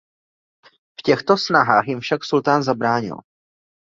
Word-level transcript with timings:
V 0.99 1.01
těchto 1.03 1.37
snahách 1.37 1.87
jim 1.87 1.99
však 1.99 2.25
sultán 2.25 2.63
zabránil. 2.63 3.17